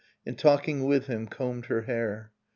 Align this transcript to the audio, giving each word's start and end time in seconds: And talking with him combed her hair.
And 0.25 0.35
talking 0.35 0.85
with 0.85 1.05
him 1.05 1.27
combed 1.27 1.67
her 1.67 1.83
hair. 1.83 2.31